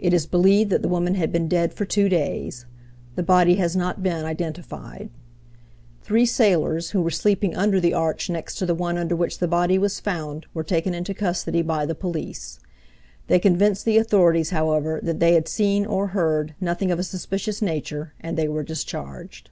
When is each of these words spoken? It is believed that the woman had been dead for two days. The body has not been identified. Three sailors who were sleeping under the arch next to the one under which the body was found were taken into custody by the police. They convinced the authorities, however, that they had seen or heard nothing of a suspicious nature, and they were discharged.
It 0.00 0.12
is 0.12 0.26
believed 0.26 0.68
that 0.70 0.82
the 0.82 0.88
woman 0.88 1.14
had 1.14 1.30
been 1.30 1.46
dead 1.46 1.72
for 1.72 1.84
two 1.84 2.08
days. 2.08 2.66
The 3.14 3.22
body 3.22 3.54
has 3.54 3.76
not 3.76 4.02
been 4.02 4.24
identified. 4.24 5.10
Three 6.02 6.26
sailors 6.26 6.90
who 6.90 7.00
were 7.00 7.12
sleeping 7.12 7.54
under 7.54 7.78
the 7.78 7.94
arch 7.94 8.28
next 8.28 8.56
to 8.56 8.66
the 8.66 8.74
one 8.74 8.98
under 8.98 9.14
which 9.14 9.38
the 9.38 9.46
body 9.46 9.78
was 9.78 10.00
found 10.00 10.46
were 10.54 10.64
taken 10.64 10.92
into 10.92 11.14
custody 11.14 11.62
by 11.62 11.86
the 11.86 11.94
police. 11.94 12.58
They 13.28 13.38
convinced 13.38 13.84
the 13.84 13.96
authorities, 13.98 14.50
however, 14.50 14.98
that 15.04 15.20
they 15.20 15.34
had 15.34 15.46
seen 15.46 15.86
or 15.86 16.08
heard 16.08 16.56
nothing 16.60 16.90
of 16.90 16.98
a 16.98 17.04
suspicious 17.04 17.62
nature, 17.62 18.12
and 18.20 18.36
they 18.36 18.48
were 18.48 18.64
discharged. 18.64 19.50